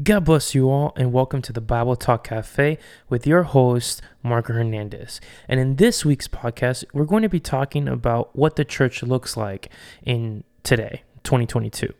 [0.00, 2.78] God bless you all, and welcome to the Bible Talk Cafe
[3.10, 5.20] with your host, Marco Hernandez.
[5.46, 9.36] And in this week's podcast, we're going to be talking about what the church looks
[9.36, 9.68] like
[10.02, 11.92] in today, 2022.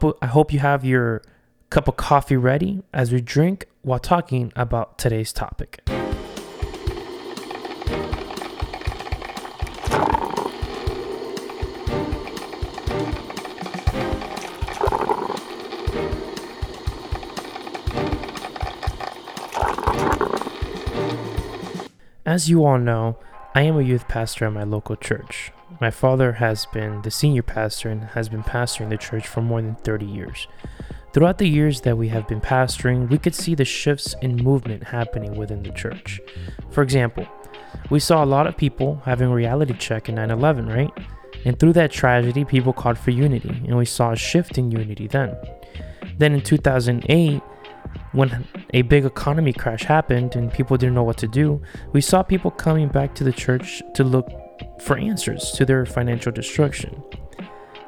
[0.00, 1.20] Put, I hope you have your
[1.68, 5.82] cup of coffee ready as we drink while talking about today's topic.
[22.28, 23.16] As you all know,
[23.54, 25.50] I am a youth pastor at my local church.
[25.80, 29.62] My father has been the senior pastor and has been pastoring the church for more
[29.62, 30.46] than 30 years.
[31.14, 34.84] Throughout the years that we have been pastoring, we could see the shifts in movement
[34.84, 36.20] happening within the church.
[36.70, 37.26] For example,
[37.88, 40.92] we saw a lot of people having reality check in 9 11, right?
[41.46, 45.06] And through that tragedy, people called for unity, and we saw a shift in unity
[45.06, 45.34] then.
[46.18, 47.40] Then in 2008,
[48.12, 52.22] when a big economy crash happened and people didn't know what to do, we saw
[52.22, 54.28] people coming back to the church to look
[54.80, 57.02] for answers to their financial destruction.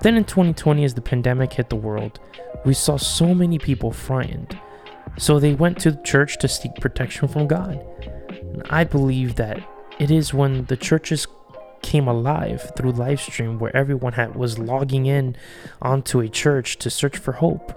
[0.00, 2.20] Then in 2020, as the pandemic hit the world,
[2.64, 4.58] we saw so many people frightened.
[5.16, 7.84] So they went to the church to seek protection from God.
[8.30, 9.62] And I believe that
[9.98, 11.26] it is when the churches
[11.82, 15.36] came alive through live stream where everyone had was logging in
[15.82, 17.72] onto a church to search for hope,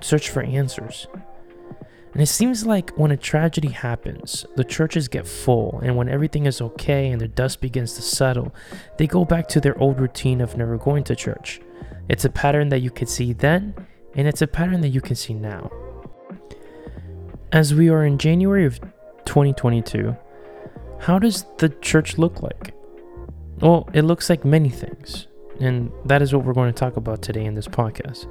[0.00, 1.06] search for answers.
[2.12, 6.44] And it seems like when a tragedy happens, the churches get full, and when everything
[6.44, 8.54] is okay and the dust begins to settle,
[8.98, 11.60] they go back to their old routine of never going to church.
[12.10, 13.74] It's a pattern that you could see then,
[14.14, 15.70] and it's a pattern that you can see now.
[17.50, 18.78] As we are in January of
[19.24, 20.14] 2022,
[21.00, 22.74] how does the church look like?
[23.60, 25.28] Well, it looks like many things,
[25.60, 28.26] and that is what we're going to talk about today in this podcast.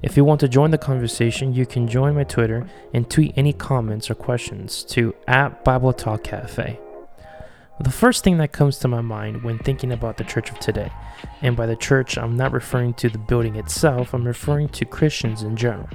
[0.00, 3.52] If you want to join the conversation, you can join my Twitter and tweet any
[3.52, 6.78] comments or questions to at Bible Talk Cafe.
[7.80, 10.92] The first thing that comes to my mind when thinking about the church of today,
[11.42, 15.42] and by the church, I'm not referring to the building itself, I'm referring to Christians
[15.42, 15.88] in general.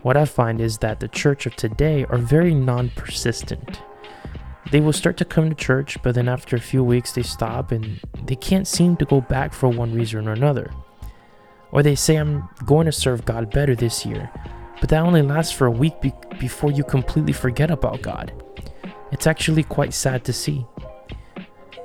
[0.00, 3.82] What I find is that the church of today are very non persistent.
[4.72, 7.70] They will start to come to church, but then after a few weeks, they stop
[7.70, 10.70] and they can't seem to go back for one reason or another.
[11.72, 14.30] Or they say, I'm going to serve God better this year,
[14.80, 18.32] but that only lasts for a week be- before you completely forget about God.
[19.12, 20.66] It's actually quite sad to see.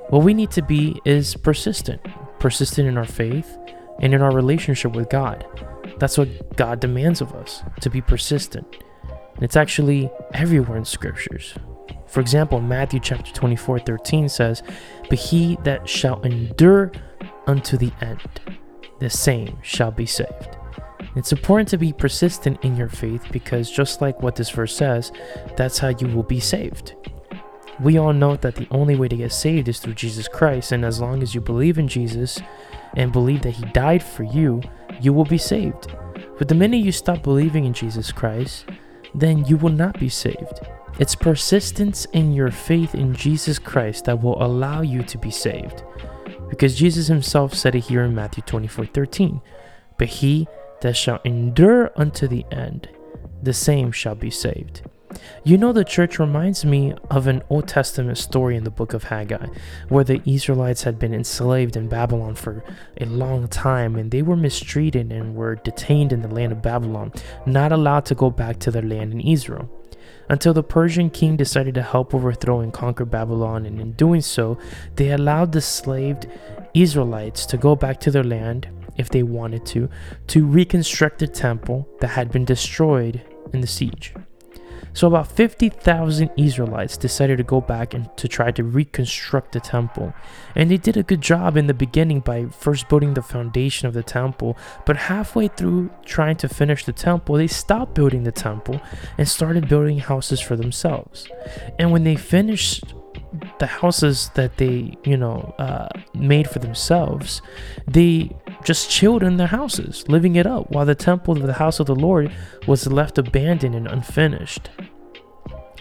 [0.08, 2.00] What we need to be is persistent,
[2.38, 3.56] persistent in our faith
[4.00, 5.46] and in our relationship with God.
[5.98, 8.66] That's what God demands of us, to be persistent.
[9.34, 11.54] And it's actually everywhere in scriptures.
[12.06, 14.62] For example, Matthew chapter 24, 13 says,
[15.08, 16.92] But he that shall endure
[17.46, 18.20] unto the end,
[19.02, 20.56] the same shall be saved.
[21.14, 25.12] It's important to be persistent in your faith because, just like what this verse says,
[25.56, 26.94] that's how you will be saved.
[27.80, 30.84] We all know that the only way to get saved is through Jesus Christ, and
[30.84, 32.40] as long as you believe in Jesus
[32.94, 34.62] and believe that He died for you,
[35.00, 35.94] you will be saved.
[36.38, 38.66] But the minute you stop believing in Jesus Christ,
[39.14, 40.60] then you will not be saved.
[40.98, 45.82] It's persistence in your faith in Jesus Christ that will allow you to be saved.
[46.52, 49.40] Because Jesus himself said it here in Matthew 24 13.
[49.96, 50.46] But he
[50.82, 52.90] that shall endure unto the end,
[53.42, 54.82] the same shall be saved.
[55.44, 59.04] You know, the church reminds me of an Old Testament story in the book of
[59.04, 59.46] Haggai,
[59.88, 62.62] where the Israelites had been enslaved in Babylon for
[63.00, 67.12] a long time and they were mistreated and were detained in the land of Babylon,
[67.46, 69.70] not allowed to go back to their land in Israel
[70.32, 74.56] until the Persian king decided to help overthrow and conquer Babylon, and in doing so,
[74.96, 76.26] they allowed the slaved
[76.72, 78.66] Israelites to go back to their land
[78.96, 79.90] if they wanted to,
[80.28, 83.20] to reconstruct the temple that had been destroyed
[83.52, 84.14] in the siege.
[84.94, 90.12] So about 50,000 Israelites decided to go back and to try to reconstruct the temple.
[90.54, 93.94] And they did a good job in the beginning by first building the foundation of
[93.94, 98.80] the temple, but halfway through trying to finish the temple, they stopped building the temple
[99.18, 101.26] and started building houses for themselves.
[101.78, 102.84] And when they finished
[103.58, 107.40] the houses that they, you know, uh, made for themselves,
[107.86, 108.30] they
[108.64, 111.86] just chilled in their houses, living it up, while the temple of the house of
[111.86, 112.32] the Lord
[112.66, 114.70] was left abandoned and unfinished.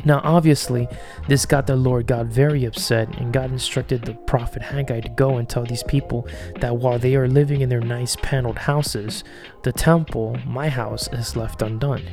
[0.03, 0.87] Now, obviously,
[1.27, 5.37] this got the Lord God very upset, and God instructed the prophet Haggai to go
[5.37, 6.27] and tell these people
[6.59, 9.23] that while they are living in their nice paneled houses,
[9.63, 12.03] the temple, my house, is left undone.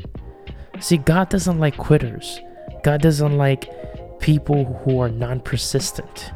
[0.80, 2.40] See, God doesn't like quitters.
[2.82, 3.70] God doesn't like
[4.20, 6.32] people who are non persistent.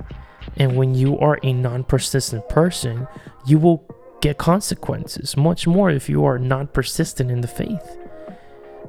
[0.57, 3.07] And when you are a non persistent person,
[3.47, 3.79] you will
[4.23, 7.99] get consequences, much more if you are not persistent in the faith.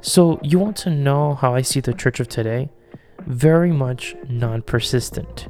[0.00, 2.70] So, you want to know how I see the church of today?
[3.26, 5.48] Very much non persistent.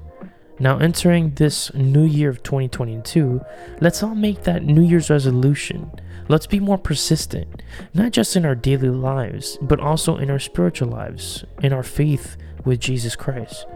[0.59, 3.41] Now, entering this new year of 2022,
[3.81, 5.91] let's all make that New Year's resolution.
[6.29, 10.89] Let's be more persistent, not just in our daily lives, but also in our spiritual
[10.89, 13.67] lives, in our faith with Jesus Christ.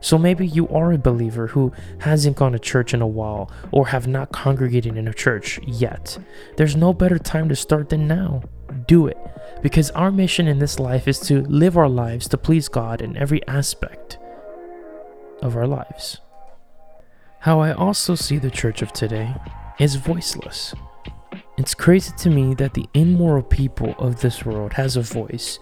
[0.00, 3.88] So maybe you are a believer who hasn't gone to church in a while or
[3.88, 6.18] have not congregated in a church yet.
[6.56, 8.42] There's no better time to start than now.
[8.86, 9.18] Do it.
[9.62, 13.16] Because our mission in this life is to live our lives to please God in
[13.16, 14.18] every aspect
[15.42, 16.18] of our lives.
[17.40, 19.34] How I also see the church of today
[19.78, 20.74] is voiceless.
[21.56, 25.58] It's crazy to me that the immoral people of this world has a voice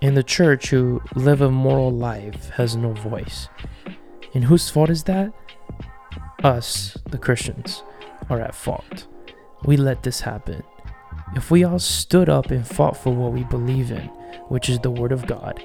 [0.00, 3.48] and the church who live a moral life has no voice.
[4.34, 5.32] And whose fault is that?
[6.44, 7.82] Us, the Christians,
[8.30, 9.06] are at fault.
[9.64, 10.62] We let this happen.
[11.34, 14.06] If we all stood up and fought for what we believe in,
[14.48, 15.64] which is the Word of God,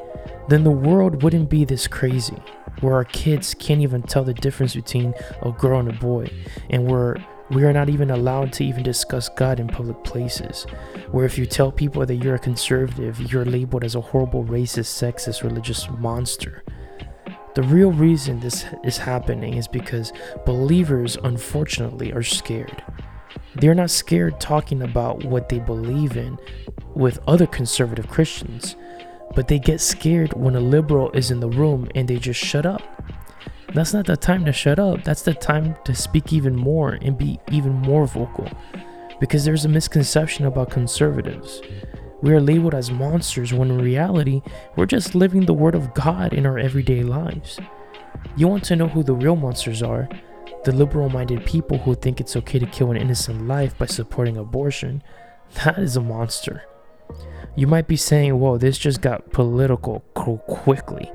[0.50, 2.42] then the world wouldn't be this crazy,
[2.82, 6.28] where our kids can't even tell the difference between a girl and a boy,
[6.70, 7.18] and where
[7.54, 10.64] we are not even allowed to even discuss God in public places,
[11.12, 14.92] where if you tell people that you're a conservative, you're labeled as a horrible racist,
[15.02, 16.64] sexist, religious monster.
[17.56, 20.12] The real reason this is happening is because
[20.46, 22.84] believers, unfortunately, are scared.
[23.56, 26.40] They're not scared talking about what they believe in
[26.96, 28.76] with other conservative Christians,
[29.36, 32.66] but they get scared when a liberal is in the room and they just shut
[32.66, 32.93] up.
[33.74, 35.04] That's not the time to shut up.
[35.04, 38.48] That's the time to speak even more and be even more vocal.
[39.20, 41.62] Because there's a misconception about conservatives.
[42.22, 44.42] We are labeled as monsters when in reality,
[44.76, 47.60] we're just living the Word of God in our everyday lives.
[48.38, 50.08] You want to know who the real monsters are?
[50.64, 54.38] The liberal minded people who think it's okay to kill an innocent life by supporting
[54.38, 55.04] abortion.
[55.66, 56.64] That is a monster.
[57.56, 61.12] You might be saying, whoa, this just got political quickly.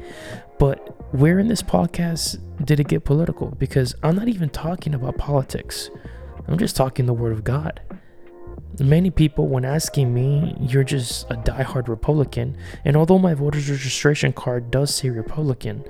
[0.58, 3.48] But where in this podcast did it get political?
[3.52, 5.90] Because I'm not even talking about politics,
[6.46, 7.80] I'm just talking the Word of God.
[8.80, 14.32] Many people, when asking me, you're just a die-hard Republican, and although my voter's registration
[14.32, 15.82] card does say Republican,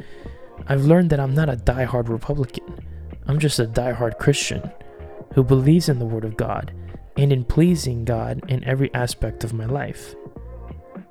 [0.66, 2.86] I've learned that I'm not a die-hard Republican.
[3.26, 4.70] I'm just a die-hard Christian
[5.34, 6.72] who believes in the Word of God
[7.16, 10.14] and in pleasing God in every aspect of my life.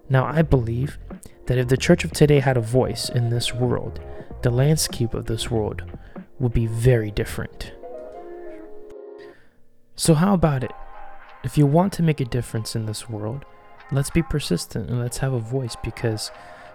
[0.09, 0.97] Now, I believe
[1.47, 3.99] that if the church of today had a voice in this world,
[4.43, 5.81] the landscape of this world
[6.39, 7.73] would be very different.
[9.95, 10.71] So, how about it?
[11.43, 13.45] If you want to make a difference in this world,
[13.91, 16.29] let's be persistent and let's have a voice because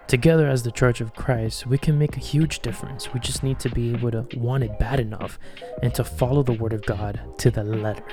[0.07, 3.13] together as the Church of Christ, we can make a huge difference.
[3.13, 5.39] We just need to be able to want it bad enough
[5.81, 8.03] and to follow the Word of God to the letter.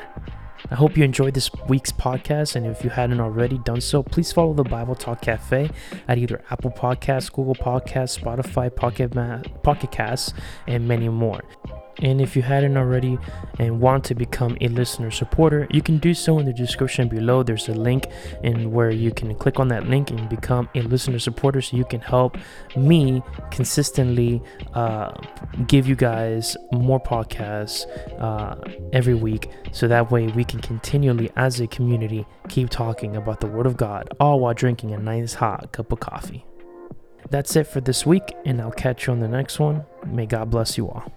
[0.71, 4.33] I hope you enjoyed this week's podcast, and if you hadn't already done so, please
[4.33, 5.71] follow the Bible Talk Cafe
[6.07, 10.35] at either Apple Podcasts, Google Podcasts, Spotify, Pocket, Ma- Pocket Casts,
[10.67, 11.41] and many more.
[12.01, 13.19] And if you hadn't already
[13.59, 17.43] and want to become a listener supporter, you can do so in the description below.
[17.43, 18.07] There's a link
[18.43, 21.85] in where you can click on that link and become a listener supporter so you
[21.85, 22.37] can help
[22.77, 24.43] me consistently
[24.75, 25.13] uh,
[25.67, 27.87] give you guys more podcasts
[28.21, 28.57] uh,
[28.93, 29.51] every week.
[29.73, 33.77] So that way we can continually, as a community, keep talking about the Word of
[33.77, 36.45] God, all while drinking a nice hot cup of coffee.
[37.31, 39.85] That's it for this week, and I'll catch you on the next one.
[40.07, 41.13] May God bless you all.